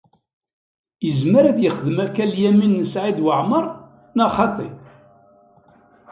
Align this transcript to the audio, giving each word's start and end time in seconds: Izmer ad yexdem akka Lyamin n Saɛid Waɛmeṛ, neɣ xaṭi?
Izmer 1.09 1.43
ad 1.51 1.59
yexdem 1.61 1.97
akka 2.05 2.25
Lyamin 2.25 2.77
n 2.85 2.89
Saɛid 2.91 3.19
Waɛmeṛ, 3.25 3.65
neɣ 4.15 4.29
xaṭi? 4.37 4.67